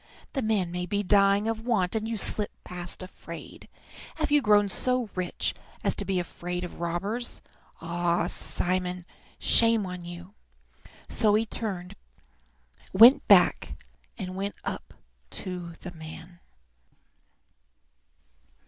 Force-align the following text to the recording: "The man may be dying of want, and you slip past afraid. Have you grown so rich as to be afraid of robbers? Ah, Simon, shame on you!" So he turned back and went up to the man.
"The 0.33 0.41
man 0.41 0.71
may 0.71 0.87
be 0.87 1.03
dying 1.03 1.47
of 1.47 1.63
want, 1.63 1.93
and 1.95 2.07
you 2.07 2.17
slip 2.17 2.49
past 2.63 3.03
afraid. 3.03 3.69
Have 4.15 4.31
you 4.31 4.41
grown 4.41 4.67
so 4.67 5.11
rich 5.13 5.53
as 5.83 5.93
to 5.93 6.05
be 6.05 6.19
afraid 6.19 6.63
of 6.63 6.79
robbers? 6.79 7.39
Ah, 7.81 8.25
Simon, 8.25 9.05
shame 9.37 9.85
on 9.85 10.03
you!" 10.03 10.33
So 11.07 11.35
he 11.35 11.45
turned 11.45 11.95
back 13.27 13.79
and 14.17 14.35
went 14.35 14.55
up 14.63 14.95
to 15.29 15.73
the 15.81 15.91
man. 15.91 16.39